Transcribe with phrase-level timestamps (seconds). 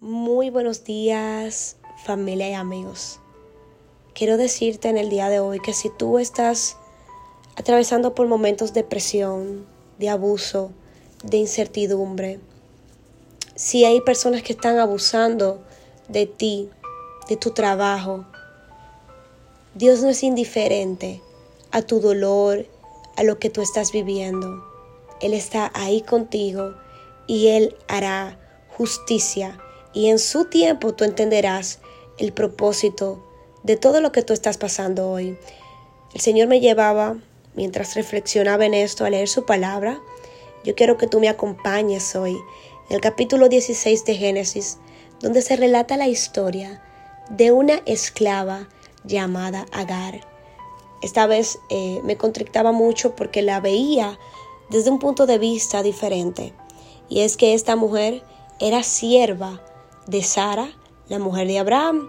[0.00, 3.18] Muy buenos días, familia y amigos.
[4.14, 6.76] Quiero decirte en el día de hoy que si tú estás
[7.56, 9.66] atravesando por momentos de presión,
[9.98, 10.70] de abuso,
[11.24, 12.38] de incertidumbre,
[13.56, 15.64] si hay personas que están abusando
[16.06, 16.70] de ti,
[17.28, 18.24] de tu trabajo,
[19.74, 21.20] Dios no es indiferente
[21.72, 22.66] a tu dolor,
[23.16, 24.62] a lo que tú estás viviendo.
[25.20, 26.76] Él está ahí contigo
[27.26, 28.38] y Él hará
[28.68, 29.58] justicia
[29.92, 31.80] y en su tiempo tú entenderás
[32.18, 33.24] el propósito
[33.62, 35.38] de todo lo que tú estás pasando hoy.
[36.14, 37.16] El Señor me llevaba,
[37.54, 40.00] mientras reflexionaba en esto, a leer su palabra.
[40.64, 42.38] Yo quiero que tú me acompañes hoy
[42.90, 44.78] el capítulo 16 de Génesis,
[45.20, 46.82] donde se relata la historia
[47.28, 48.68] de una esclava
[49.04, 50.20] llamada Agar.
[51.02, 54.18] Esta vez eh, me contrictaba mucho porque la veía
[54.70, 56.52] desde un punto de vista diferente.
[57.08, 58.22] Y es que esta mujer
[58.58, 59.62] era sierva
[60.08, 60.68] de Sara,
[61.08, 62.08] la mujer de Abraham.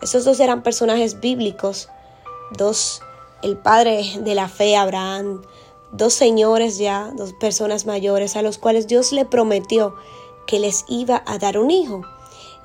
[0.00, 1.90] Esos dos eran personajes bíblicos,
[2.56, 3.02] dos,
[3.42, 5.42] el padre de la fe, Abraham,
[5.92, 9.94] dos señores ya, dos personas mayores a los cuales Dios le prometió
[10.46, 12.02] que les iba a dar un hijo.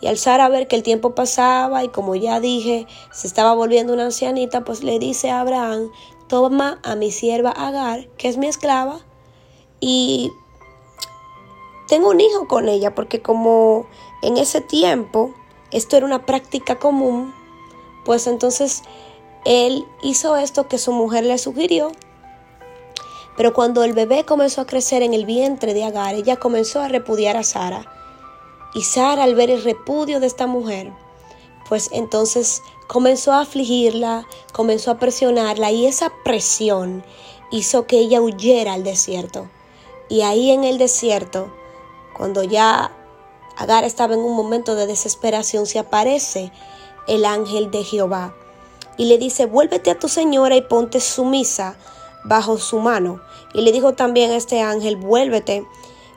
[0.01, 3.93] Y al Sara ver que el tiempo pasaba y como ya dije, se estaba volviendo
[3.93, 5.89] una ancianita, pues le dice a Abraham,
[6.27, 8.99] toma a mi sierva Agar, que es mi esclava,
[9.79, 10.31] y
[11.87, 13.87] tengo un hijo con ella, porque como
[14.25, 15.33] en ese tiempo
[15.71, 17.33] esto era una práctica común,
[18.05, 18.83] pues entonces
[19.45, 21.91] él hizo esto que su mujer le sugirió.
[23.37, 26.87] Pero cuando el bebé comenzó a crecer en el vientre de Agar, ella comenzó a
[26.87, 27.85] repudiar a Sara.
[28.73, 30.91] Y Sara al ver el repudio de esta mujer,
[31.69, 37.03] pues entonces comenzó a afligirla, comenzó a presionarla y esa presión
[37.51, 39.49] hizo que ella huyera al desierto.
[40.09, 41.53] Y ahí en el desierto,
[42.15, 42.91] cuando ya
[43.57, 46.51] Agar estaba en un momento de desesperación, se aparece
[47.07, 48.35] el ángel de Jehová
[48.97, 51.77] y le dice, vuélvete a tu señora y ponte sumisa
[52.23, 53.21] bajo su mano.
[53.53, 55.65] Y le dijo también a este ángel, vuélvete,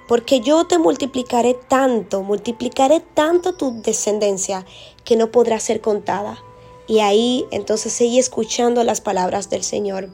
[0.06, 4.64] porque yo te multiplicaré tanto, multiplicaré tanto tu descendencia
[5.04, 6.38] que no podrá ser contada.
[6.86, 10.08] Y ahí entonces ella escuchando las palabras del Señor,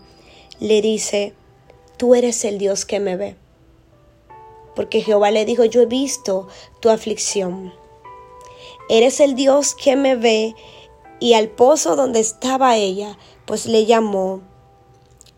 [0.59, 1.35] le dice,
[1.97, 3.44] tú eres el Dios que me ve
[4.75, 6.49] porque Jehová le dijo, yo he visto
[6.81, 7.73] tu aflicción.
[8.89, 10.55] Eres el Dios que me ve
[11.21, 14.43] y al pozo donde estaba ella, pues le llamó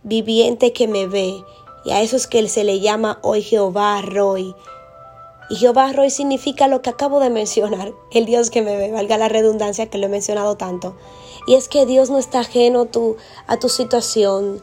[0.03, 1.45] viviente que me ve.
[1.85, 4.55] Y a eso es que se le llama hoy Jehová Roy.
[5.49, 9.17] Y Jehová Roy significa lo que acabo de mencionar, el Dios que me ve, valga
[9.17, 10.97] la redundancia que lo he mencionado tanto.
[11.47, 14.63] Y es que Dios no está ajeno tu, a tu situación.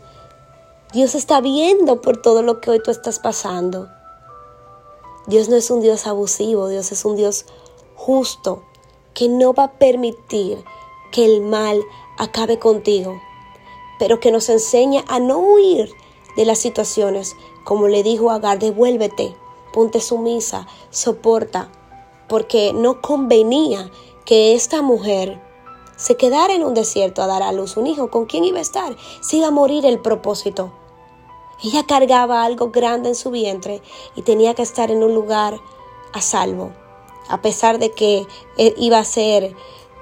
[0.91, 3.88] Dios está viendo por todo lo que hoy tú estás pasando.
[5.25, 7.45] Dios no es un Dios abusivo, Dios es un Dios
[7.95, 8.63] justo,
[9.13, 10.63] que no va a permitir
[11.11, 11.81] que el mal
[12.17, 13.22] acabe contigo,
[14.00, 15.89] pero que nos enseña a no huir
[16.35, 19.35] de las situaciones, como le dijo Agar, devuélvete,
[19.72, 21.72] ponte sumisa, soporta,
[22.28, 23.91] porque no convenía
[24.25, 25.41] que esta mujer
[25.95, 28.09] se quedara en un desierto a dar a luz un hijo.
[28.09, 28.95] ¿Con quién iba a estar?
[29.22, 30.72] Se iba a morir el propósito.
[31.63, 33.81] Ella cargaba algo grande en su vientre
[34.18, 35.62] y tenía que estar en un lugar
[36.12, 36.74] a salvo,
[37.29, 39.56] a pesar de que eh, iba a ser,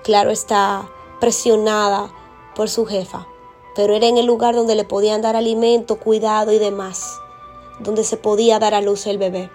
[0.03, 0.89] claro está,
[1.19, 2.11] presionada
[2.55, 3.27] por su jefa,
[3.75, 7.19] pero era en el lugar donde le podían dar alimento, cuidado y demás,
[7.79, 9.51] donde se podía dar a luz el bebé.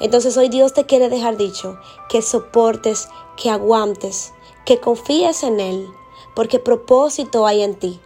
[0.00, 1.78] Entonces hoy Dios te quiere dejar dicho
[2.10, 4.34] que soportes, que aguantes,
[4.66, 5.88] que confíes en Él,
[6.34, 8.00] porque propósito hay en ti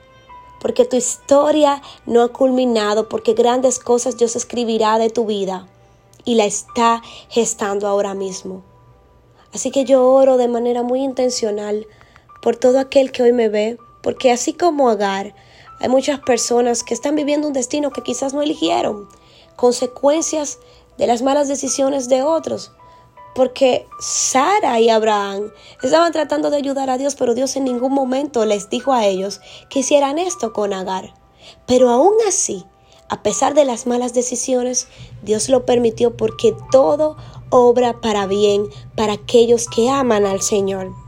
[0.61, 5.67] porque tu historia no ha culminado, porque grandes cosas Dios escribirá de tu vida
[6.25, 8.63] y la está gestando ahora mismo.
[9.53, 11.87] Así que yo oro de manera muy intencional
[12.43, 15.35] por todo aquel que hoy me ve, porque así como Agar,
[15.81, 19.09] hay muchas personas que están viviendo un destino que quizás no eligieron,
[19.57, 20.59] consecuencias
[20.99, 22.73] de las malas decisiones de otros,
[23.37, 25.53] porque Sara y Abraham
[25.83, 29.41] estaban tratando de ayudar a Dios, pero Dios en ningún momento les dijo a ellos
[29.69, 31.15] que hicieran esto con Agar.
[31.67, 32.65] Pero aún así,
[33.09, 34.89] a pesar de las malas decisiones,
[35.23, 37.17] Dios lo permitió porque todo
[37.51, 38.67] obra para bien
[38.97, 41.06] para aquellos que aman al Señor.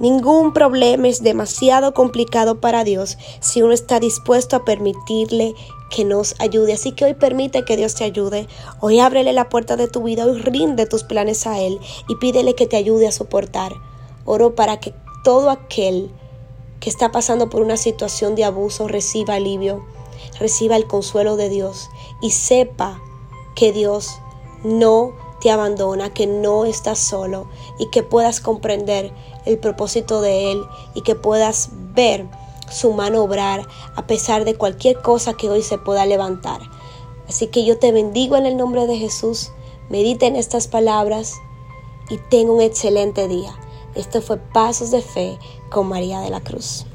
[0.00, 5.54] Ningún problema es demasiado complicado para Dios si uno está dispuesto a permitirle
[5.90, 6.72] que nos ayude.
[6.72, 8.48] Así que hoy permite que Dios te ayude.
[8.80, 10.26] Hoy ábrele la puerta de tu vida.
[10.26, 13.72] Hoy rinde tus planes a Él y pídele que te ayude a soportar.
[14.24, 16.10] Oro para que todo aquel
[16.80, 19.84] que está pasando por una situación de abuso reciba alivio,
[20.40, 21.88] reciba el consuelo de Dios
[22.20, 23.00] y sepa
[23.54, 24.18] que Dios
[24.64, 25.12] no
[25.50, 27.48] abandona, que no estás solo
[27.78, 29.12] y que puedas comprender
[29.44, 30.62] el propósito de Él
[30.94, 32.26] y que puedas ver
[32.70, 36.60] su mano obrar a pesar de cualquier cosa que hoy se pueda levantar.
[37.28, 39.50] Así que yo te bendigo en el nombre de Jesús,
[39.88, 41.34] medita en estas palabras
[42.10, 43.54] y tenga un excelente día.
[43.94, 45.38] Esto fue Pasos de Fe
[45.70, 46.86] con María de la Cruz.